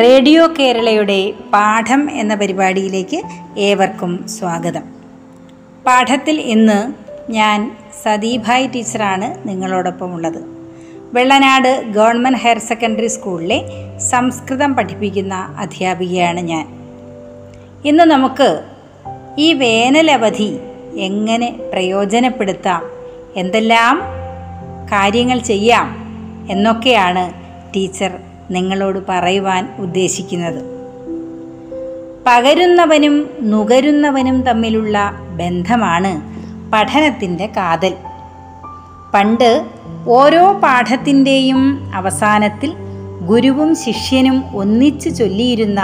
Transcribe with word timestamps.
Radio 0.00 0.46
കേരളയുടെ 0.58 1.30
പാഠം 1.52 2.10
എന്ന 2.10 2.34
പരിപാടിയിലേക്ക് 2.34 3.22
ഏവർക്കും 3.58 4.26
സ്വാഗതം. 4.26 4.84
പാഠത്തിൽ 5.86 6.40
ഇന്ന് 6.40 6.78
ഞാൻ 7.32 7.76
സതീഭായ് 8.04 8.68
ടീച്ചറാണ് 8.74 9.48
നിങ്ങളോടൊപ്പം 9.48 10.14
ഉള്ളത് 10.14 10.40
വെള്ളനാട് 11.14 11.84
ഗവൺമെന്റ് 11.90 12.38
ഹയർ 12.38 12.58
സെക്കൻഡറി 12.58 13.06
സ്കൂളിലെ 13.06 13.58
സംസ്കൃതം 13.98 14.76
പഠിപ്പിക്കുന്ന 14.76 15.34
അധ്യാപികയാണ് 15.58 16.40
ഞാൻ. 16.40 16.66
ഇന്ന് 17.84 18.04
നമുക്ക് 18.04 18.62
ഈ 19.38 19.52
വേനലവധി 19.52 20.58
എങ്ങനെ 20.96 21.50
പ്രയോജനപ്പെടുത്താം 21.72 22.82
എന്തെല്ലാം 23.36 23.96
കാര്യങ്ങൾ 24.92 25.38
ചെയ്യാം 25.38 25.88
എന്നൊക്കെയാണ് 26.50 27.24
ടീച്ചർ 27.76 28.12
നിങ്ങളോട് 28.50 28.98
പറയുവാൻ 29.08 29.74
ഉദ്ദേശിക്കുന്നത്. 29.78 30.74
പകരുന്നവനും 32.26 33.30
നുകരുന്നവനും 33.42 34.42
തമ്മിലുള്ള 34.42 35.12
ബന്ധമാണ് 35.36 36.34
പഠനത്തിന്റെ 36.72 37.46
കാതൽ. 37.46 37.94
പണ്ട് 39.14 39.64
ഓരോ 40.08 40.52
പാഠത്തിന്റെയും 40.52 41.90
അവസാനത്തിൽ 41.94 42.72
ഗുരുവും 43.26 43.74
ശിഷ്യനും 43.74 44.56
ഒന്നിച്ചു 44.56 45.08
ചൊല്ലിയിരുന്ന 45.08 45.80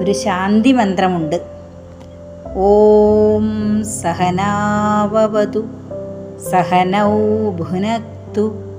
ഒരു 0.00 0.12
ശാന്തി 0.12 0.72
മന്ത്രമുണ്ട്. 0.72 1.42
ഓം 2.54 3.84
സഹനാവതു 3.84 5.64
സഹനൗ 6.52 7.10
ഭുനക്തു. 7.50 8.69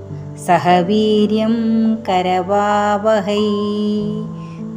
സഹവീര്യം 0.46 1.54
കരവാവഹൈ 2.08 3.44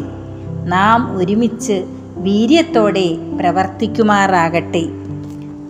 നാം 0.65 1.17
ഒരുമിച്ച് 1.17 1.85
വീര്യത്തോടെ 2.17 3.15
പ്രവർത്തിക്കുമാറാകട്ടെ. 3.39 4.83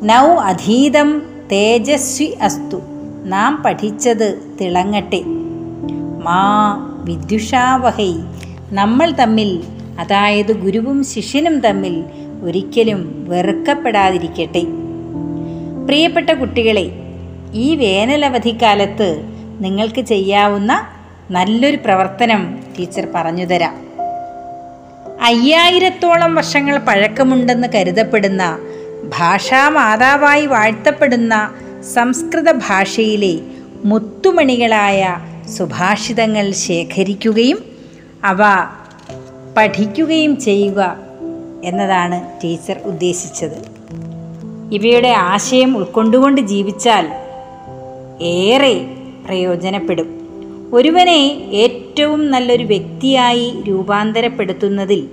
നൗ 0.03 0.35
അധീതം 0.35 1.21
തേജസ്വി 1.51 2.25
അസ്തു. 2.41 2.81
നാം 3.25 3.63
പഠിച്ചത് 3.65 4.57
തിളങ്ങട്ടെ. 4.61 5.23
മാ 6.23 6.77
വിദ്യുഷാവഹൈ. 7.03 8.13
നമ്മൾ 8.71 9.11
തമ്മിൽ 9.11 9.63
അതായത് 9.99 10.53
ഗുരുവും 10.53 11.03
ശിഷ്യനും 11.03 11.59
തമ്മിൽ 11.59 12.03
ഒരിക്കലും 12.43 13.25
വെറുക്കപ്പെടാതിരിക്കട്ടെ. 13.29 14.63
പ്രിയപ്പെട്ട 15.85 16.29
കുട്ടികളെ 16.29 16.91
ഈ 17.53 17.75
വേനലവധിക്കാലത്ത് 17.75 19.25
നിങ്ങൾക്ക് 19.59 20.01
ചെയ്യാവുന്ന 20.01 20.87
നല്ലൊരു 21.31 21.77
പ്രവർത്തനം 21.77 22.59
ടീച്ചർ 22.79 23.07
പറഞ്ഞു 23.15 23.45
തരാം. 23.45 23.85
അയ്യായിരത്തോളം 25.21 26.35
വർഷങ്ങൾ 26.35 26.77
പഴക്കമുണ്ടെന്ന് 26.77 27.67
കരുതപ്പെടുന്ന 27.75 28.59
ഭാഷാ 29.03 29.69
മാതാവായി 29.69 30.45
വാഴ്ത്തപ്പെടുന്ന 30.45 31.53
സംസ്കൃത 31.93 32.51
ഭാഷയിലെ 32.51 33.39
മുത്തുമണികളായ 33.85 35.17
സുഭാഷിതങ്ങൾ 35.57 36.51
ശേഖരിക്കുകയും 36.51 37.57
അവ 38.23 38.37
പഠിക്കുകയും 39.57 40.39
ചെയ്യുക 40.39 40.97
എന്നതാണ് 41.63 42.43
ടീച്ചർ 42.43 42.79
ഉദ്ദേശിച്ചത്. 42.85 43.65
ഇവയുടെ 44.71 45.09
ആശയം 45.09 45.77
ഉൾക്കൊണ്ടുകൊണ്ട് 45.77 46.41
ജീവിച്ചാൽ 46.41 47.07
ഏറെ 48.21 48.85
പ്രയോജനപ്പെടും. 49.25 50.14
ഒരുവനെ 50.75 51.49
ഏറ്റവും 51.53 52.31
നല്ലൊരു 52.31 52.63
വ്യക്തിയായി 52.63 53.53
രൂപാന്തരപ്പെടുത്തുന്നതിൽ 53.67 55.07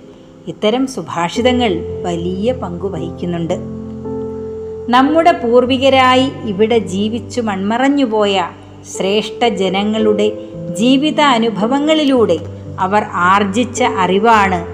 ഇത്തരം 0.48 0.86
സുഭാഷിതങ്ങൾ 0.86 1.72
വലിയ 2.02 2.52
പങ്കു 2.52 2.88
വഹിക്കുന്നുണ്ട്. 2.88 3.54
നമ്മുടെ 4.90 5.32
പൂർവികരായി 5.32 6.30
ഇവിടെ 6.44 6.78
ജീവിച്ചു 6.78 7.40
മൺമറഞ്ഞുപോയ 7.40 8.44
ശ്രേഷ്ഠ 8.96 9.46
ജനങ്ങളുടെ 9.46 10.32
ജീവിത 10.78 11.20
അനുഭവങ്ങളിലൂടെ 11.20 12.38
അവർ 12.78 13.02
ആർജിച്ച 13.02 13.82
അറിവാണ് 13.82 14.66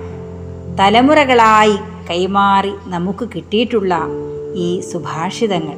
തലമുറകളായി 0.78 1.76
കൈമാറി 2.10 2.72
നമുക്ക് 2.86 3.28
കിട്ടിയിട്ടുള്ള 3.36 3.94
ഈ 4.54 4.80
സുഭാഷിതങ്ങൾ. 4.80 5.76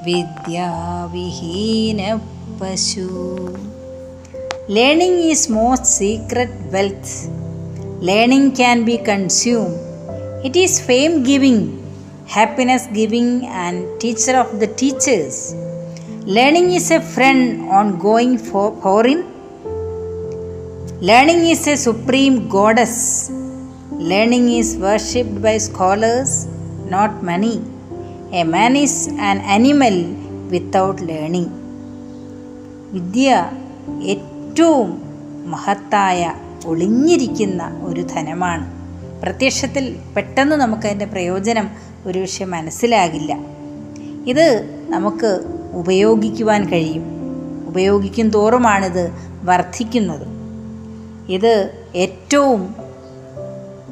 വിദ്യാവിഹീന 0.06 2.00
പശു 2.62 3.06
learning 4.76 5.22
is 5.34 5.52
most 5.56 5.92
secret 5.98 6.58
wealth 6.74 7.14
learning 8.10 8.52
can 8.60 8.80
be 8.90 8.98
consume 9.10 9.70
it 10.48 10.60
is 10.64 10.82
fame 10.88 11.14
giving 11.30 11.68
happiness 12.26 12.86
giving 12.88 13.44
and 13.44 14.00
teacher 14.00 14.36
of 14.36 14.58
the 14.58 14.66
teachers. 14.66 15.54
Learning 16.26 16.72
is 16.72 16.90
a 16.90 17.00
friend 17.00 17.70
on 17.70 17.98
going 17.98 18.38
for 18.38 18.74
foreign. 18.80 19.24
Learning 21.02 21.46
is 21.46 21.66
a 21.66 21.76
supreme 21.76 22.48
goddess. 22.48 23.41
Learning 24.02 24.60
is 24.60 24.66
worshipped 24.66 25.36
by 25.38 25.56
scholars, 25.56 26.48
not 26.90 27.30
money. 27.30 27.58
A 28.34 28.44
man 28.44 28.74
is 28.74 29.12
an 29.12 29.62
animal 29.62 30.04
without 30.50 31.02
learning 31.02 31.48
വിദ്യ 32.92 33.50
ഏറ്റവും 34.02 35.02
മഹത്തായ 35.50 36.34
ഒളിഞ്ഞിരിക്കുന്ന 36.66 37.80
ഒരു 37.84 38.00
ധനമാണ്. 38.00 38.70
പ്രത്യക്ഷത്തിൽ 39.22 39.96
പെട്ടെന്ന് 40.16 40.56
നമുക്കതിന്റെ 40.56 41.04
പ്രയോജനം 41.04 41.70
ഒരു 42.06 42.18
ഒരുപക്ഷെ 42.18 42.44
മനസ്സിലാകില്ല. 42.44 43.38
ഇത് 44.26 44.78
നമുക്ക് 44.88 45.40
ഉപയോഗിക്കുവാൻ 45.72 46.68
കഴിയും. 46.68 47.04
ഉപയോഗിക്കും 47.68 48.30
തോറുമാണിത് 48.30 49.12
വർദ്ധിക്കുന്നത്. 49.44 50.26
ഇത് 51.28 51.84
ഏറ്റവും 51.96 52.81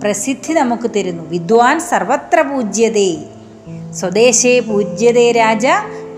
പ്രസിദ്ധി 0.03 0.53
നമുക്ക് 0.53 0.91
തരുന്നു. 0.97 1.23
വിദ്വാൻ 1.23 1.81
സർവത്ര 1.81 2.43
പൂജ്യതേ. 2.43 3.17
സ്വദേശേ 3.91 4.61
പൂജ്യതേ 4.61 5.33
രാജ. 5.33 5.67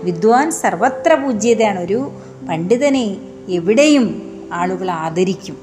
വിദ്വാൻ 0.03 0.51
സർവത്ര 0.51 1.13
പൂജ്യതയാണ് 1.13 1.79
ഒരു 1.79 2.11
പണ്ഡിതനെ 2.49 3.15
എവിടെയും 3.49 4.31
ആളുകൾ 4.53 4.91
ആദരിക്കും. 4.91 5.57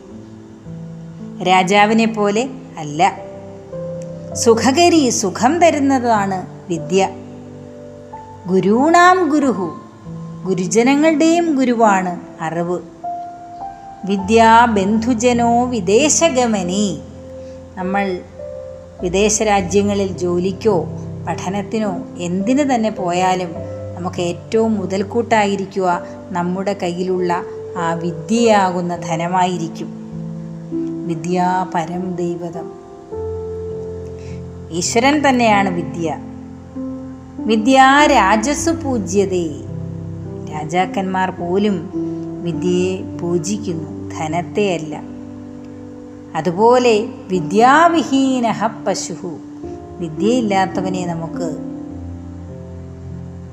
രാജാവിനെ 1.43 2.07
പോലെ 2.07 2.49
അല്ല. 2.79 3.19
സുഖകരി 4.33 5.09
സുഖം 5.09 5.59
തരുന്നതാണ് 5.59 6.47
വിദ്യ. 6.69 7.09
ഗുരുണാം 8.47 9.29
ഗുരുഹു. 9.29 9.81
ഗുരുജനങ്ങളുടെയും 10.45 11.57
ഗുരുവാണ് 11.57 12.21
അറിവ്. 12.41 12.79
വിദ്യാ 14.05 14.65
ബന്ധുജനോ 14.65 15.65
വിദേശഗമനി. 15.65 16.99
നമ്മൾ 17.81 18.21
വിദേശ 19.03 19.43
രാജ്യങ്ങളിൽ 19.43 20.17
ജോലിക്കോ 20.17 20.87
പഠനത്തിനോ 21.29 22.03
എന്തിനു 22.19 22.63
തന്നെ 22.63 22.91
പോയാലും 22.91 23.49
നമുക്ക് 23.95 24.23
ഏറ്റവും 24.23 24.75
മുതൽക്കൂട്ടായിരിക്കുക 24.75 26.03
നമ്മുടെ 26.31 26.77
കയ്യിലുള്ള 26.83 27.45
ആ 27.77 27.95
വിദ്യയാകുന്ന 27.95 28.97
ധനമായിരിക്കും. 28.97 29.89
വിദ്യാ 31.07 31.71
പരം 31.75 32.17
ദൈവതം. 32.17 32.73
ഈശ്വരൻ 34.71 35.29
തന്നെയാണ് 35.29 35.69
വിദ്യ. 35.69 36.17
വിദ്യാ 37.39 38.07
രാജസ് 38.07 38.71
പൂജ്യതേ. 38.71 39.51
രാജാക്കന്മാർ 40.53 41.31
പോലും 41.31 41.91
വിദ്യയെ 42.43 43.17
പൂജിക്കുന്നു 43.19 44.11
ധനത്തെയല്ല. 44.19 45.20
അതുപോലെ 46.35 47.09
വിദ്യാവിഹീന 47.29 48.67
പശുഹു. 48.89 49.39
വിദ്യയില്ലാത്തവനെ 49.99 51.07
നമുക്ക് 51.07 51.57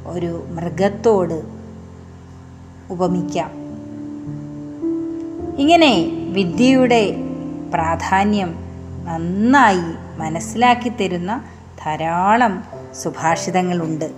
ഒരു 0.05 0.45
മൃഗത്തോട് 0.51 1.43
ഉപമിക്കാം. 2.89 3.51
ഇങ്ങനെ 5.57 6.11
വിദ്യയുടെ 6.33 7.15
പ്രാധാന്യം 7.73 8.55
നന്നായി 9.05 10.17
മനസ്സിലാക്കി 10.17 10.89
തരുന്ന 10.89 11.43
ധാരാളം 11.85 12.63
സുഭാഷിതങ്ങളുണ്ട്. 13.03 14.11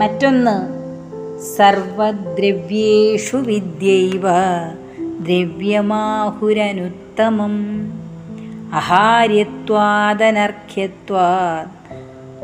മറ്റൊന്ന് 0.00 0.79
സർവദ്രവ്യേഷു 1.40 3.36
വിദ്യൈവ 3.36 4.22
ദ്രവ്യമാഹുരനുത്തമം. 5.00 7.88
അഹാര്യത്വാദനർഘ്യത്വാത് 8.72 11.68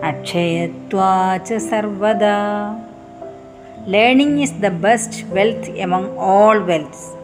അക്ഷയത്വാച 0.04 1.52
സർവദാ. 1.52 2.76
Learning 3.86 4.40
is 4.40 4.54
the 4.54 4.66
best 4.66 5.32
wealth 5.32 5.70
among 5.70 6.18
all 6.18 6.58
wealths 6.58 7.16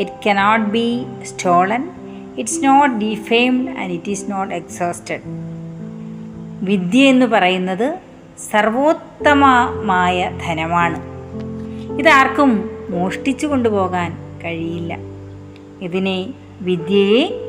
it 0.00 0.12
cannot 0.26 0.70
be 0.70 1.06
stolen 1.24 1.90
it's 2.38 2.64
not 2.64 2.96
defamed 2.96 3.70
and 3.70 3.92
it 3.92 4.10
is 4.10 4.30
not 4.30 4.54
exhausted 4.54 5.20
വിദ്യ 6.62 7.04
എന്ന് 7.04 7.26
പറയുന്നത് 7.26 7.98
സർവോത്തമമായ 8.50 10.32
ധനമാണ്. 10.48 11.09
ഇതാർക്കും 11.98 12.70
മോഷ്ടിച്ചു 12.90 13.46
കൊണ്ടുപോകാൻ 13.46 14.40
കഴിയില്ല. 14.44 14.98
ഇതിനെ 15.82 16.34
വിദ്യയെ 16.60 17.40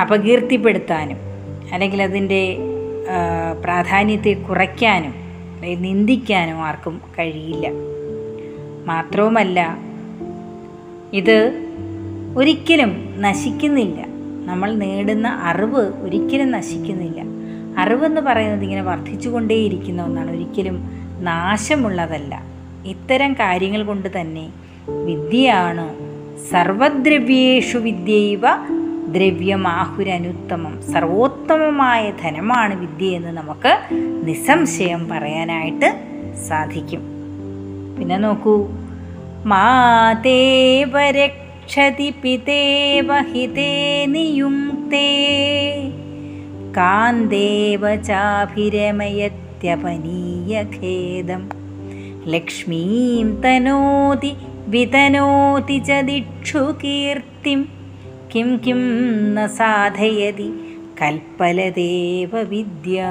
അപകീർത്തിപ്പെടുത്താനും 0.00 1.16
അല്ലെങ്കിൽ 1.72 2.02
അതിന്റെ 2.02 2.58
പ്രാധാന്യത്തെ 3.64 4.32
കുറയ്ക്കാനും 4.48 5.14
അല്ലെങ്കിൽ 5.54 5.80
നിന്ദിക്കാനും 5.80 6.64
ആർക്കും 6.64 7.00
കഴിയില്ല. 7.18 7.68
മാത്രവുമല്ല 8.86 9.78
ഇത് 11.12 11.62
ഒരിക്കലും 12.36 13.22
നശിക്കുന്നില്ല. 13.22 14.06
നമ്മൾ 14.46 14.74
നേടുന്ന 14.74 15.28
അറിവ് 15.28 15.92
ഒരിക്കലും 16.02 16.50
നശിക്കുന്നില്ല. 16.50 17.22
അറിവെന്ന് 17.78 18.20
പറയുന്നത് 18.20 18.62
ഇങ്ങനെ 18.62 18.82
വർദ്ധിച്ചുകൊണ്ടേയിരിക്കുന്ന 18.82 20.02
ഒന്നാണ്. 20.02 20.30
ഒരിക്കലും 20.30 20.78
നാശമുള്ളതല്ല. 21.20 22.55
ഇത്തരം 22.86 23.32
കാര്യങ്ങൾ 23.32 23.82
കൊണ്ട് 23.82 24.20
തന്നെ 24.20 24.48
വിദ്യയാണ് 25.04 25.96
സർവദ്രവ്യേഷു 26.50 27.78
വിദ്യൈവ 27.78 28.40
ദ്രവ്യമാഹുരനുത്തമം. 29.08 30.92
സർവോത്തമമായ 30.92 32.10
ധനമാണ് 32.10 32.80
വിദ്യ 32.80 33.16
എന്ന് 33.16 33.28
നമുക്ക് 33.28 33.78
നിസ്സംശയം 34.24 35.08
പറയാനായിട്ട് 35.08 36.00
സാധിക്കും. 36.48 37.00
പിന്നെ 37.98 38.16
നോക്കൂ. 38.16 38.68
മാതേവരക്ഷതി 39.46 42.14
പിതേവഹിതേ 42.22 42.22
പിതേവ 42.22 43.20
ഹിതേ 43.20 44.06
നിയുക്തേ 44.08 45.10
കാന്തേവ 46.76 47.96
ലക്ഷ്മീം 52.26 53.42
തനോതി 53.44 54.36
വിതനോതി 54.68 55.78
ച 55.78 55.92
ദിക്ഷു 56.00 56.76
കീർത്തിം. 56.84 57.68
കിം 58.34 58.60
കിം 58.66 58.80
ന 59.34 59.46
സാധയതി 59.46 60.48
കൽപ്പലദേവ 61.02 62.40
വിദ്യ. 62.42 63.02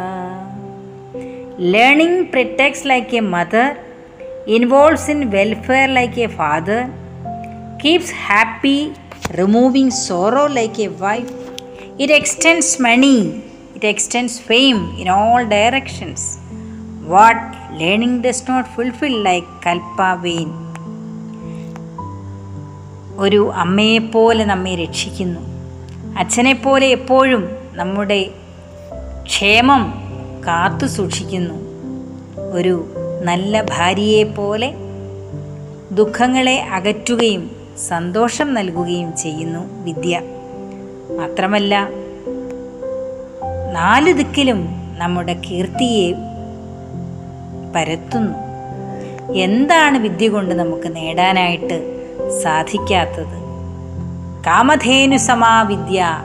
Learning 1.59 2.25
protects 2.31 2.87
like 2.87 3.15
a 3.15 3.19
mother 3.19 3.75
involves 4.47 5.11
in 5.11 5.29
welfare 5.29 5.87
like 5.89 6.21
a 6.21 6.25
father 6.25 6.81
keeps 7.85 8.13
happy 8.27 8.91
removing 9.37 9.91
sorrow 9.91 10.47
like 10.47 10.81
a 10.81 10.87
wife 10.87 11.33
it 11.99 12.13
extends 12.13 12.81
money 12.81 13.15
it 13.75 13.85
extends 13.85 14.41
fame 14.41 14.99
in 14.99 15.09
all 15.09 15.43
directions 15.43 16.44
what 17.07 17.79
learning 17.79 18.23
does 18.23 18.51
not 18.51 18.69
fulfil 18.69 19.23
like 19.23 19.47
kalpa 19.67 20.01
vine 20.13 20.51
ഒരു 23.17 23.51
അമ്മയെപ്പോലെ 23.53 24.45
നമ്മെ 24.45 24.75
രക്ഷിക്കുന്നു. 24.75 25.39
അച്ഛനെപ്പോലെ 26.19 26.87
എപ്പോഴും 26.87 27.49
നമ്മുടെ 27.73 28.31
ക്ഷേമം 29.23 29.93
കാത്തു 30.47 30.85
സൂക്ഷിക്കുന്നു. 30.85 31.53
ഒരു 32.53 32.85
നല്ല 33.23 33.61
ഭാര്യയെപ്പോലെ 33.61 34.73
ദുഃഖങ്ങളെ 35.91 36.63
അകറ്റുകയും 36.63 37.51
സന്തോഷം 37.87 38.53
നൽകുകയും 38.53 39.17
ചെയ്യുന്നു 39.17 39.83
വിദ്യ. 39.83 40.21
മാത്രമല്ല 41.17 41.89
നാല് 43.71 44.13
ദിക്കിലും 44.13 44.67
നമ്മുടെ 44.97 45.33
കീർത്തിയെ 45.33 46.13
പരത്തുന്നു. 47.75 48.37
എന്താണ് 49.33 49.97
വിദ്യ 49.97 50.29
കൊണ്ട് 50.29 50.55
നമുക്ക് 50.55 50.95
നേടാനായിട്ട് 50.95 51.95
സാധിക്കാത്തത്? 52.43 53.45
കാമധേനു 54.47 55.17
സമാവിദ്യ 55.17 56.23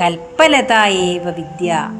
കൽപ്പലതായേവ 0.00 1.30
വിദ്യ 1.30 1.90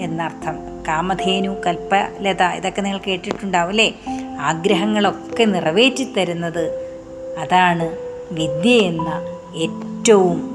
എന്നർത്ഥം. 0.00 0.54
കാമധേനു 0.88 1.48
കൽപ്പലത 1.66 2.42
ഇതൊക്കെ 2.42 2.82
നിങ്ങൾ 2.82 3.00
കേട്ടിട്ടുണ്ടാവും 3.06 3.68
അല്ലേ? 3.68 3.92
ആഗ്രഹങ്ങളൊക്കെ 4.40 5.44
നിറവേറ്റി 5.44 6.04
തരുന്നത് 6.04 6.64
അതാണ് 7.38 7.96
വിദ്യ 8.32 8.70
എന്ന 8.70 9.22
ഏറ്റവും 9.56 10.50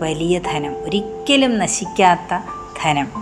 വലിയ 0.00 0.38
ധനം 0.38 0.76
ഒരിക്കലും 0.84 1.58
നശിക്കാത്ത 1.58 2.38
ധനം. 2.82 3.21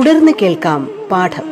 തുടർന്ന് 0.00 0.32
കേൾക്കാം 0.42 0.90
പാഠം. 1.10 1.42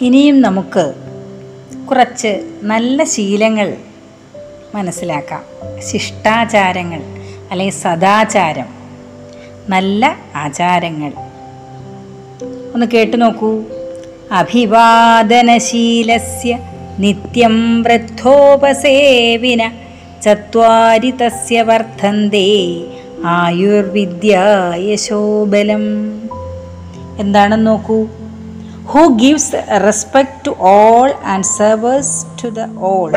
ഇനിയും 0.00 0.40
നമുക്ക് 0.40 0.94
കുറച്ച് 1.90 2.58
നല്ല 2.62 3.04
ശീലങ്ങൾ 3.04 3.76
മനസ്സിലാക്കാം. 4.74 5.42
ശിഷ്ടാചാരങ്ങൾ 5.90 7.00
അല്ലെങ്കിൽ 7.50 7.74
സദാചാരം. 7.74 8.66
നല്ല 9.68 10.16
ആചാരങ്ങൾ. 10.36 11.12
ഒന്ന് 12.74 12.86
കേട്ടു 12.86 13.16
നോക്കൂ. 13.16 13.62
അഭിവാദനശീലസ്യ 14.32 16.58
നിത്യം 16.98 17.82
വൃദ്ധോപസേവിന 17.82 19.70
ചത്വാരി 20.22 21.10
തസ്യ 21.10 21.62
വർദ്ധന്തേ 21.62 22.80
ആയുർവിദ്യായശോബലം. 23.24 24.24
എന്താണെന്ന് 27.18 27.66
നോക്കൂ? 27.66 28.06
Who 28.86 29.00
gives 29.00 29.80
respect 29.86 30.46
to 30.46 30.50
all 30.58 31.12
and 31.24 31.44
serves 31.44 32.26
to 32.44 32.48
the 32.48 32.58
old 32.78 33.12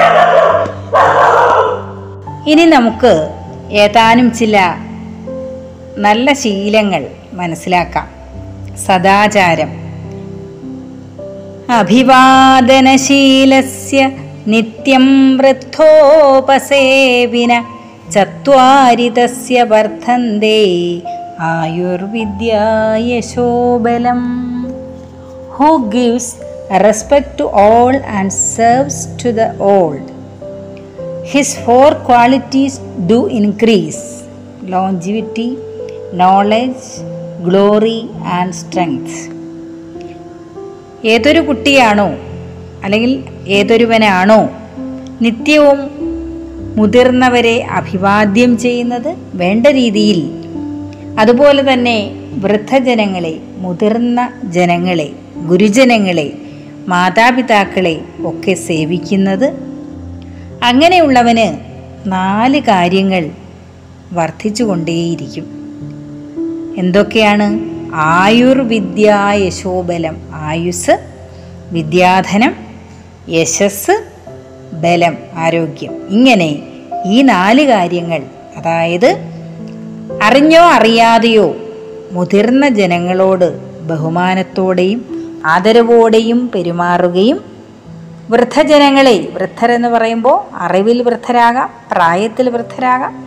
ഇനി 2.47 2.65
നമുക്ക് 2.65 3.29
ഏതാനും 3.71 4.33
ചില 4.33 4.75
നല്ല 5.97 6.33
ശീലങ്ങൾ 6.33 7.07
മനസ്സിലാക്കാം. 7.33 8.07
സദാചാരം. 8.85 9.90
അഭിവാദനശീലസ്യ 11.79 14.11
നിത്യം 14.47 15.37
വൃദ്ധോപസേവിന 15.37 17.63
ചത്വാരി 18.13 19.09
തസ്യ 19.09 19.63
വർദ്ധന്തേ 19.63 20.61
ആയുർവിദ്യായശോബലം. 21.49 24.23
Who 25.57 25.89
gives 25.89 26.35
respect 26.85 27.39
to 27.39 27.43
all 27.63 27.95
and 28.17 28.31
serves 28.55 29.21
to 29.21 29.29
the 29.29 29.41
old 29.71 30.09
his 31.23 31.57
four 31.57 31.93
qualities 32.09 32.79
do 33.11 33.29
increase 33.39 34.23
longevity 34.65 35.57
knowledge 36.13 36.89
glory 37.43 38.09
and 38.39 38.53
strength 38.53 39.40
ഏതൊരു 41.05 41.39
കുട്ടിയാണോ 41.39 42.15
അല്ലെങ്കിൽ 42.83 43.23
ഏതൊരുവനാണോ 43.47 44.49
നിത്യവും 45.21 45.77
മുതിർന്നവരെ 46.77 47.63
അഭിവാദ്യം 47.63 48.57
ചെയ്യുന്നത് 48.57 49.15
വേണ്ട 49.33 49.67
രീതിയിൽ. 49.67 50.31
അതുപോലെ 51.19 51.73
തന്നെ 51.73 52.11
വൃദ്ധജനങ്ങളെ 52.33 53.39
മുതിർന്ന 53.57 54.33
ജനങ്ങളെ 54.43 55.09
ഗുരുജനങ്ങളെ 55.47 56.33
മാതാപിതാക്കളെ 56.87 58.01
ഒക്കെ 58.25 58.53
സേവിക്കുന്നത്. 58.53 59.53
അങ്ങനെയുള്ളവന് 60.63 61.59
നാല് 62.11 62.59
കാര്യങ്ങൾ 62.59 63.29
വർദ്ധിച്ചുകൊണ്ടേയിരിക്കും. 64.13 65.45
എന്തൊക്കെയാണ്? 66.77 67.70
ആയുർവിദ്യായശോബലം 67.93 70.33
ആയുസ് 70.33 70.99
വിദ്യാധനം 71.71 72.55
യശസ് 73.29 74.03
ബലം 74.73 75.17
ആരോഗ്യം. 75.35 76.09
ഇങ്ങനെ 76.09 76.63
ഈ 77.05 77.21
നാല് 77.21 77.67
കാര്യങ്ങൾ 77.67 78.23
അതായത് 78.57 79.17
അറിഞ്ഞോ 80.23 80.61
അറിയാതെയോ 80.61 81.55
മുതിർന്ന 82.11 82.67
ജനങ്ങളോട് 82.67 83.59
ബഹുമാനത്തോടെയും 83.87 85.29
ആദരവോടെയും 85.45 86.51
പെരുമാറുകയും 86.55 87.45
വൃദ്ധജനങ്ങളെ 88.29 89.29
വൃദ്ധരെന്ന് 89.33 89.87
പറയുമ്പോൾ 89.87 90.55
അറിവിൽ 90.55 91.01
വൃദ്ധരാകാം 91.01 91.69
പ്രായത്തിൽ 91.91 92.49
വൃദ്ധരാകാം 92.49 93.20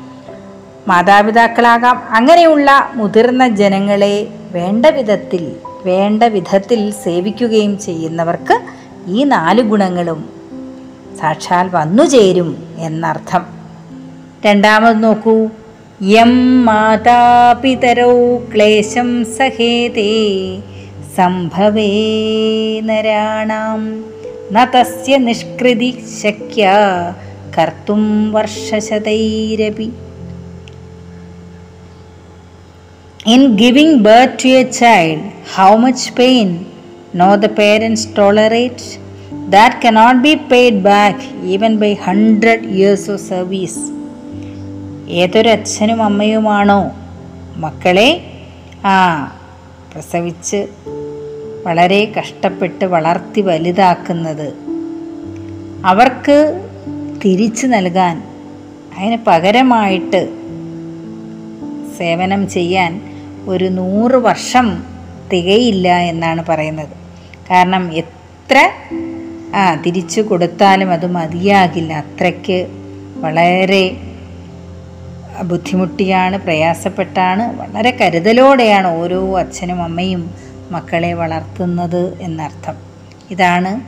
മാതാപിതാക്കളാകാം. 0.88 2.03
അങ്ങനെയുള്ള 2.11 2.93
മുതിർന്ന 2.95 3.49
ജനങ്ങളെ 3.49 4.29
വേണ്ട 4.53 4.87
വിധത്തിൽ 4.87 5.53
വേണ്ട 5.87 6.23
വിധത്തിൽ 6.23 6.91
സേവിക്കുകയും 6.91 7.79
ചെയ്യുന്നവർക്ക് 7.79 8.61
ഈ 9.07 9.25
നാല് 9.25 9.62
ഗുണങ്ങളും 9.62 10.29
സാക്ഷാൽ 11.21 11.69
വന്നു 11.69 12.05
ചേരും 12.05 12.75
എന്നർത്ഥം. 12.79 13.47
രണ്ടാമത് 14.47 15.05
നോക്കൂ. 15.05 15.49
യം 16.03 16.64
മാതാപിതരോ 16.64 18.38
ക്ലേശം 18.38 19.25
സഹേതേ 19.25 20.61
സംഭവേ 21.17 21.91
നരാണാം. 22.81 24.05
തസ്യ 24.64 25.17
നിഷ്കൃതി 25.17 26.05
Shakya 26.23 26.73
കർത്തും 27.59 28.33
വർഷശതൈരപി. 28.33 29.91
In 33.26 33.57
giving 33.57 34.02
birth 34.02 34.37
to 34.38 34.49
a 34.49 34.71
child, 34.71 35.33
how 35.47 35.78
much 35.78 36.14
pain 36.14 36.49
no 37.14 37.28
the 37.37 37.49
parents 37.49 38.04
tolerate 38.04 38.99
that 39.50 39.81
cannot 39.81 40.23
be 40.23 40.37
paid 40.37 40.83
back 40.83 41.25
even 41.43 41.78
by 41.78 41.95
hundred 41.95 42.66
years 42.66 43.09
of 43.09 43.19
service. 43.21 43.76
ഏതൊരു 45.21 45.49
അച്ഛനും 45.49 46.02
അമ്മയുമാണോ 46.02 46.78
മക്കളെ 47.57 48.21
ആ 48.85 48.97
പ്രസവിച്ച് 49.93 50.69
വളരെ 51.64 52.12
കഷ്ടപ്പെട്ട് 52.19 52.85
വളർത്തി 52.85 53.40
വലുതാക്കുന്നത് 53.40 54.49
അവർക്ക് 55.85 56.38
തിരിച്ചു 57.25 57.66
നൽകാൻ 57.66 58.23
അതിന് 58.99 59.16
പകരമായിട്ട് 59.26 60.23
സേവനം 61.99 62.49
ചെയ്യാൻ 62.49 63.13
ഒരു 63.46 63.64
നൂറ് 63.64 64.14
വർഷം 64.14 64.84
തികയില്ല 65.32 65.98
എന്നാണ് 65.98 66.44
പറയുന്നത്. 66.48 66.88
കാരണം 67.50 67.92
എത്ര 67.92 68.70
ആ 69.56 69.74
തിരിച്ചു 69.74 70.20
കൊടുത്താലും 70.20 70.90
അത് 70.90 71.06
മതിയാകില്ല. 71.06 71.92
അത്രയ്ക്ക് 71.92 72.66
വളരെ 73.16 73.96
ബുദ്ധിമുട്ടിയാണ് 75.42 76.38
പ്രയാസപ്പെട്ടാണ് 76.38 77.60
വളരെ 77.60 77.90
കരുതലോടെയാണ് 77.90 78.86
ഓരോ 78.86 79.38
അച്ഛനും 79.38 79.82
അമ്മയും 79.82 80.34
മക്കളെ 80.70 81.12
വളർത്തുന്നത് 81.12 82.18
എന്നർത്ഥം. 82.20 82.76
ഇതാണ് 83.30 83.80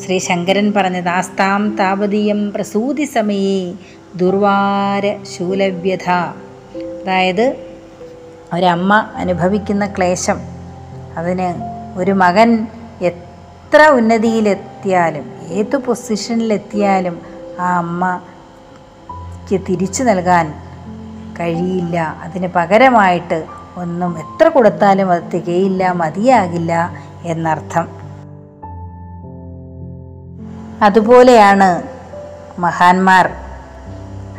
ശ്രീ 0.00 0.18
ശങ്കരൻ 0.18 0.72
പറഞ്ഞത് 0.72 1.08
ആസ്താം 1.08 1.76
താപതീയം 1.80 2.52
പ്രസൂതി 2.52 3.04
സമയേ 3.04 3.72
ദുർവാര 4.16 5.16
ശൂലവ്യഥ. 5.38 6.10
അതായത് 7.02 7.69
ഒരമ്മ 8.54 9.06
അനുഭവിക്കുന്ന 9.16 9.86
ക്ലേശം. 9.86 10.40
അതിന് 11.16 11.54
ഒരു 11.98 12.12
മകൻ 12.12 12.66
എത്ര 13.02 13.88
ഉന്നതിയിലെത്തിയാലും 13.88 15.32
ഏത് 15.48 15.76
പൊസിഷനിലെത്തിയാലും 15.76 17.20
ആ 17.60 17.76
അമ്മയ്ക്ക് 17.78 19.66
തിരിച്ചു 19.68 20.02
നൽകാൻ 20.02 20.54
കഴിയില്ല. 21.40 22.16
അതിന് 22.22 22.48
പകരമായിട്ട് 22.56 23.46
ഒന്നും 23.76 24.18
എത്ര 24.18 24.48
കൊടുത്താലും 24.48 25.10
അത് 25.10 25.22
തികയില്ല 25.34 25.92
മതിയാകില്ല 25.92 26.90
എന്നർത്ഥം. 27.24 27.88
അതുപോലെയാണ് 30.82 31.82
മഹാന്മാർ. 32.58 33.30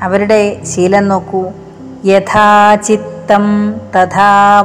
അവരുടെ 0.02 0.64
ശീലം 0.64 1.08
നോക്കൂ. 1.08 1.52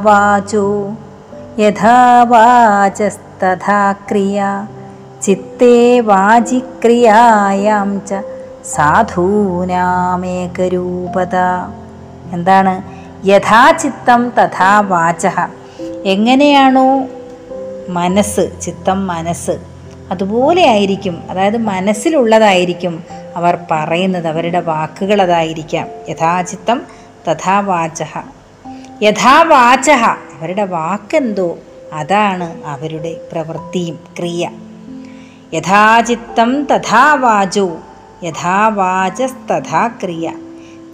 വാചോ. 0.02 0.96
യഥാ 1.58 2.22
വാചസ്തഥാ 2.22 3.92
ക്രിയ. 3.92 4.66
ചിത്തേ 5.22 6.00
വാചിക്രിയായാം 6.00 8.06
ച 8.06 8.14
സാധൂനാമേകരൂപത. 8.64 11.36
എന്താണ്? 12.32 12.82
യഥാചിത്തം 13.26 14.28
തഥാ 14.28 14.80
വാച. 14.80 15.26
എങ്ങനെയാണോ 16.04 17.04
മനസ്സ് 17.88 18.60
ചിത്തം 18.60 19.06
മനസ്സ്? 19.06 19.60
അതുപോലെ 20.10 20.68
ആയിരിക്കും. 20.68 21.22
അതായത് 21.30 21.56
മനസ്സിലുള്ളതായിരിക്കും 21.56 23.04
അവർ 23.36 23.58
പറയുന്നത് 23.70 24.26
അവരുടെ 24.26 24.60
വാക്കുകൾ 24.60 25.22
അതായിരിക്കാം. 25.22 25.88
യഥാചിത്തം 26.08 26.82
തഥാ 27.30 27.60
വാചഃ. 27.60 28.35
യഥാ 29.02 29.42
വാചഃ 29.42 30.04
അവരുടെ 30.38 30.64
വാക്കെന്തോ? 30.64 31.58
അതാണ് 31.92 32.64
അവരുടെ 32.64 33.20
പ്രവൃത്തിയും 33.32 33.98
ക്രിയ. 34.18 34.50
യഥാചിത്തം 35.54 36.64
തഥാ 36.64 37.14
വാചോ. 37.14 37.78
യഥാ 38.22 38.68
ക്രിയ. 39.86 40.32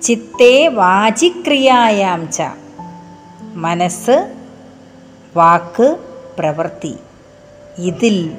ചിത്തേ 0.03 0.67
വാചിക്രിയായാം 0.67 2.33
ച. 2.33 2.43
മനസ്സ് 3.55 4.35
വാക്ക് 5.37 5.97
പ്രവൃത്തി. 6.39 6.97
ഇതിൽ 7.79 8.33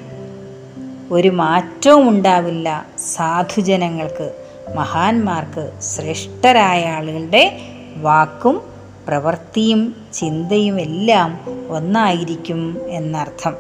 ഒരു 1.12 1.30
മാറ്റവും 1.30 2.10
ഉണ്ടാവില്ല 2.10 2.86
സാധുജനങ്ങൾക്ക് 3.16 4.34
മഹാന്മാർക്ക് 4.76 5.72
ശ്രേഷ്ഠരായ 5.82 6.86
ആളുകളുടെ 6.90 7.58
വാക്കും 7.98 8.73
പ്രവൃത്തിയും 9.08 9.96
ചിന്തയും 10.14 10.82
എല്ലാം 10.82 11.40
ഒന്നായിരിക്കും 11.70 12.78
എന്നർത്ഥം. 12.88 13.56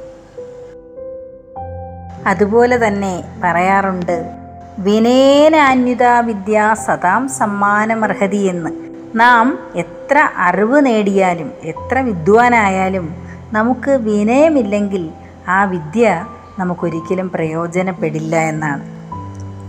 അതുപോലെ 2.28 2.88
തന്നെ 2.88 3.24
പറയാറുണ്ട് 3.44 4.32
വിനേനാന്യുത 4.80 6.04
വിദ്യ 6.04 6.76
സദാം 6.86 7.30
സമ്മാനമർഹതി 7.30 8.38
എന്ന്. 8.38 8.70
നാം 9.16 9.60
എത്ര 9.76 10.30
അറിവ് 10.38 10.86
നേടിയാലും 10.86 11.52
എത്ര 11.64 12.00
വിദ്വാനായാലും 12.00 13.16
നമുക്ക് 13.54 13.92
വിനയമില്ലെങ്കിൽ 13.92 15.10
ആ 15.48 15.64
വിദ്യ 15.64 16.26
നമുക്കൊരിക്കലും 16.60 17.30
പ്രയോജനപ്പെടില്ല 17.30 18.36
എന്നാണ്. 18.36 18.84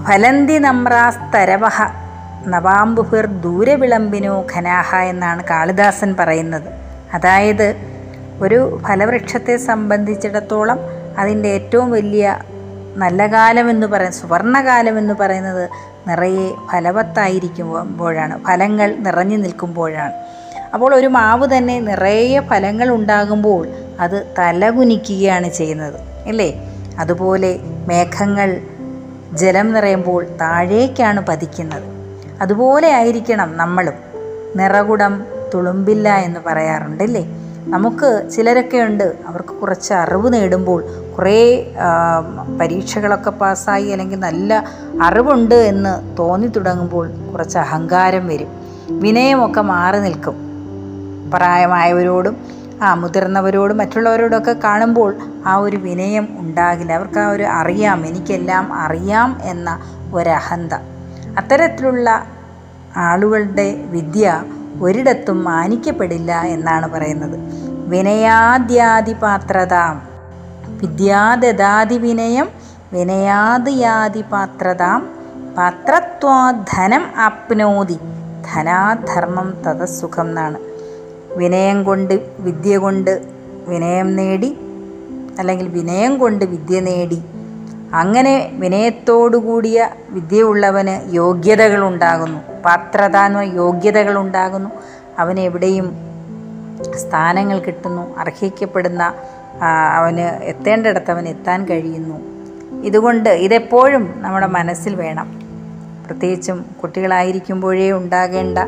ഫലന്തി 0.05 0.59
നമ്രാസ്തരവഹ 0.59 2.04
നവാംബുഹിർ 2.47 3.27
ദൂരവിളമ്പിനോ 3.27 4.47
ഖനാഹ 4.55 4.97
എന്നാണ് 4.97 5.45
കാളിദാസൻ 5.45 6.17
പറയുന്നത്. 6.19 6.69
അതായത് 7.15 7.77
ഒരു 8.41 8.81
ഫലവൃക്ഷത്തെ 8.89 9.57
സംബന്ധിച്ചിടത്തോളം 9.57 10.79
അതിന്റെ 11.19 11.49
ഏറ്റവും 11.49 11.91
വലിയ 11.91 12.39
നല്ല 12.97 13.27
കാലം 13.27 13.71
എന്ന് 13.71 13.87
പറയുന്നത് 13.87 14.21
സുവർണകാലം 14.21 14.99
എന്ന് 14.99 15.15
പറയുന്നത് 15.15 15.69
നിറയെ 16.09 16.55
ഫലവത്തായിരിക്കുമ്പോഴാണ് 16.73 18.45
ഫലങ്ങൾ 18.45 18.95
നിറഞ്ഞു 18.99 19.37
നിൽക്കുമ്പോഴാണ്. 19.37 20.13
അപ്പോൾ 20.75 20.95
ഒരു 20.95 21.07
മാവ് 21.07 21.57
തന്നെ 21.57 21.81
നിറയെ 21.81 22.41
ഫലങ്ങൾ 22.41 22.91
ഉണ്ടാകുമ്പോൾ 22.91 23.69
അത് 24.01 24.35
തലകുനിക്കുകയാണ് 24.39 25.49
ചെയ്യുന്നത് 25.49 26.29
അല്ലേ? 26.29 26.73
അതുപോലെ 26.99 27.59
മേഘങ്ങൾ 27.63 28.61
ജലം 29.33 29.73
നിറയുമ്പോൾ 29.73 30.27
താഴേക്കാണ് 30.41 31.21
പതിക്കുന്നത്. 31.21 31.94
അതുപോലെ 32.41 32.93
ആയിരിക്കണം 32.93 33.57
നമ്മളും. 33.57 33.95
നിറകുടം 34.57 35.25
തുളുമ്പില്ല 35.55 36.17
എന്ന് 36.17 36.41
പറയാറുണ്ടല്ലേ? 36.47 37.25
നമുക്ക് 37.67 38.31
ചിലരൊക്കെ 38.31 38.79
ഉണ്ട് 38.79 39.15
അവർക്ക് 39.27 39.49
കുറച്ച് 39.49 39.95
അറിവ് 39.95 40.33
നേടുമ്പോൾ 40.33 40.85
കുറേ 41.19 41.73
പരീക്ഷകളൊക്കെ 42.61 43.31
പാസ്സായി 43.31 43.89
അല്ലെങ്കിൽ 43.89 44.19
നല്ല 44.19 44.65
അറിവുണ്ട് 45.03 45.55
എന്ന് 45.55 46.17
തോന്നി 46.19 46.47
തുടങ്ങുമ്പോൾ 46.47 47.11
കുറച്ച് 47.33 47.59
അഹങ്കാരം 47.59 48.29
വരും. 48.29 48.49
വിനയമൊക്കെ 48.91 49.61
മാറി 49.61 49.99
നിൽക്കും. 49.99 50.37
പ്രായമായവരോടും 51.35 52.37
ആ 52.83 52.95
മുതിർന്നവരോടും 52.95 53.77
മറ്റുള്ളവരോടൊക്കെ 53.77 54.53
കാണുമ്പോൾ 54.53 55.17
ആ 55.47 55.57
ഒരു 55.57 55.77
വിനയം 55.77 56.29
ഉണ്ടാകില്ല. 56.39 56.93
അവർക്ക് 56.93 57.19
ആ 57.19 57.31
ഒരു 57.31 57.43
അറിയാം 57.43 58.07
എനിക്കെല്ലാം 58.07 58.73
അറിയാം 58.73 59.41
എന്ന 59.43 59.79
ഒരഹന്ത. 60.15 60.73
അത്തരത്തിലുള്ള 61.39 62.27
ആളുകളുടെ 62.97 63.85
വിദ്യ 63.91 64.45
ഒരിടത്തും 64.81 65.45
മാനിക്കപ്പെടില്ല 65.45 66.41
എന്നാണ് 66.41 66.87
പറയുന്നത്. 66.87 67.39
വിനയാദ്യാദിപാത്രത 67.89 69.75
വിദ്യാദദാതി 70.83 71.99
വിനയം 71.99 72.49
വിനയാദിയാദിപാത്രതാം 72.93 75.09
പാത്രത്വാധനം 75.57 77.07
ആപ്നോതി. 77.17 77.99
ധനാധർമ്മം 78.53 79.55
തതസുഖം 79.67 80.29
എന്നാണ്. 80.29 80.59
വിനയം 81.37 81.85
കൊണ്ട് 81.85 82.21
വിദ്യ 82.39 82.79
കൊണ്ട് 82.79 83.29
വിനയം 83.69 84.17
നേടി 84.17 84.59
അല്ലെങ്കിൽ 85.39 85.69
വിനയം 85.69 86.19
കൊണ്ട് 86.19 86.45
വിദ്യ 86.45 86.81
നേടി. 86.81 87.23
അങ്ങനെ 87.95 88.51
വിനയത്തോടുകൂടിയ 88.53 89.89
വിദ്യയുള്ളവന് 90.11 91.15
യോഗ്യതകൾ 91.15 91.85
ഉണ്ടാകുന്നു 92.65 93.43
പാത്രത 93.43 93.43
യോഗ്യതകൾ 93.43 94.19
ഉണ്ടാകുന്നു 94.19 94.71
അവന് 95.19 95.41
എവിടെയും 95.41 96.15
സ്ഥാനങ്ങൾ 96.97 97.59
കിട്ടുന്നു. 97.59 98.17
അർഹിക്കപ്പെടുന്ന 98.17 99.15
അവന് 99.95 100.45
എത്തേണ്ടിടത്ത് 100.45 101.11
അവൻ 101.11 101.29
എത്താൻ 101.29 101.65
കഴിയുന്നു. 101.65 102.35
ഇതുകൊണ്ട് 102.83 103.29
ഇതെപ്പോഴും 103.29 104.15
നമ്മുടെ 104.17 104.47
മനസ്സിൽ 104.47 104.95
വേണം. 104.95 105.41
പ്രത്യേകിച്ചും 106.07 106.67
കുട്ടികളായിരിക്കുമ്പോഴേ 106.83 107.93
ഉണ്ടാകേണ്ട 107.93 108.59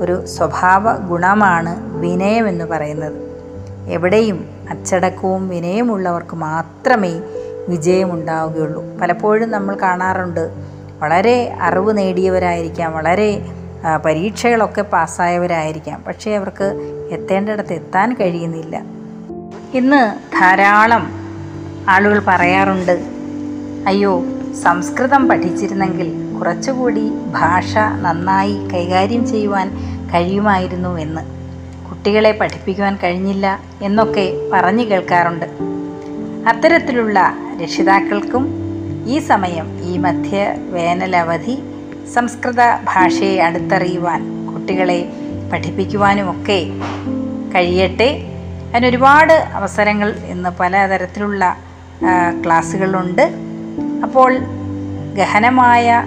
ഒരു 0.00 0.26
സ്വഭാവ 0.26 0.96
ഗുണമാണ് 0.96 1.98
വിനയം 1.98 2.48
എന്ന് 2.48 2.64
പറയുന്നത്. 2.64 3.34
എവിടെയും 3.88 4.48
അച്ചടക്കവും 4.70 5.48
വിനയമുള്ളവർക്ക് 5.48 6.36
മാത്രമേ 6.36 7.20
വിജയമുണ്ടാവുകയുള്ളൂ. 7.68 8.84
പലപ്പോഴും 9.00 9.50
നമ്മൾ 9.50 9.76
കാണാറുണ്ട് 9.82 10.73
വളരെ 10.98 11.56
അറിവ് 11.60 11.98
നേടിയവരായിരിക്കാം 11.98 12.92
വളരെ 12.92 13.42
പരീക്ഷകളൊക്കെ 14.04 14.82
പാസ്സായവരായിരിക്കാം. 14.82 16.02
പക്ഷേ 16.06 16.36
അവർക്ക് 16.36 16.64
എത്തേണ്ടിടത്ത് 17.10 17.72
എത്താൻ 17.72 18.16
കഴിയുന്നില്ല. 18.20 18.82
ഇന്ന് 19.74 20.32
ധാരാളം 20.40 21.10
ആളുകൾ 21.88 22.22
പറയാറുണ്ട് 22.28 23.04
അയ്യോ 23.86 24.22
സംസ്കൃതം 24.62 25.28
പഠിച്ചിരുന്നെങ്കിൽ 25.28 26.38
കുറച്ചുകൂടി 26.38 27.10
ഭാഷ 27.10 27.78
നന്നായി 27.78 28.68
കൈകാര്യം 28.68 29.26
ചെയ്യുവാൻ 29.26 29.70
കഴിയുമായിരുന്നു 30.14 30.98
എന്ന്. 30.98 31.20
കുട്ടികളെ 31.88 32.38
പഠിപ്പിക്കുവാൻ 32.40 32.98
കഴിഞ്ഞില്ല 33.04 33.60
എന്നൊക്കെ 33.82 34.50
പറഞ്ഞു 34.52 34.82
കേൾക്കാറുണ്ട്. 34.82 35.46
അത്തരത്തിലുള്ള 36.48 37.34
രക്ഷിതാക്കൾക്കും 37.62 38.64
ഈ 39.06 39.18
സമയം 39.18 39.66
ഈ 39.84 39.98
മധ്യ 39.98 40.54
വേനലവധി 40.74 41.56
സംസ്കൃത 42.14 42.62
ഭാഷയെ 42.84 43.38
അടുത്തറിയുവാൻ 43.42 44.20
കുട്ടികളെ 44.52 44.98
പഠിപ്പിക്കുവാനുമൊക്കെ 45.52 46.58
കഴിയട്ടെ. 47.54 48.10
അതിനൊരുപാട് 48.72 49.32
അവസരങ്ങൾ 49.32 50.10
ഇന്ന് 50.10 50.50
പലതരത്തിലുള്ള 50.60 51.56
ക്ലാസ്സുകളുണ്ട്. 52.44 53.22
അപ്പോൾ 54.02 54.38
ഗഹനമായ 55.14 56.04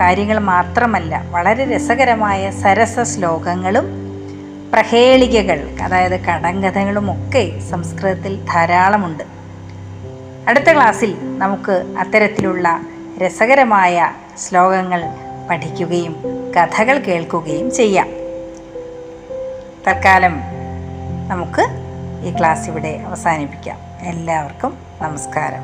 കാര്യങ്ങൾ 0.00 0.38
മാത്രമല്ല 0.38 1.22
വളരെ 1.30 1.76
രസകരമായ 1.76 2.50
സരസ 2.62 3.00
ശ്ലോകങ്ങളും 3.02 3.86
പ്രഹേളികകൾ 4.72 5.58
അതായത് 5.82 6.20
കടങ്കഥകളുമൊക്കെ 6.20 7.44
സംസ്കൃതത്തിൽ 7.70 8.44
ധാരാളമുണ്ട്. 8.52 9.33
അടുത്ത 10.48 10.72
ക്ലാസ്സിൽ 10.72 11.38
നമുക്ക് 11.38 11.94
അത്തരത്തിലുള്ള 11.98 12.80
രസകരമായ 13.18 14.12
ശ്ലോകങ്ങൾ 14.38 15.04
പഠിക്കുകയും 15.50 16.16
കഥകൾ 16.56 16.98
കേൾക്കുകയും 16.98 17.74
ചെയ്യാം. 17.74 18.08
തൽക്കാലം 19.86 20.40
നമുക്ക് 21.28 21.66
ഈ 22.28 22.38
ക്ലാസ് 22.38 22.70
ഇവിടെ 22.70 23.02
അവസാനിപ്പിക്കാം. 23.06 23.78
എല്ലാവർക്കും 24.02 24.78
നമസ്കാരം. 25.02 25.62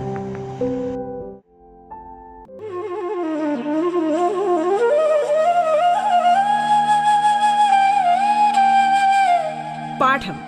പാഠം 9.99 10.41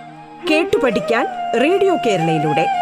കേട്ടു 0.50 0.76
പഠിക്കാൻ 0.76 1.26
റേഡിയോ 1.60 1.96
കേരളയിലൂടെ. 2.06 2.81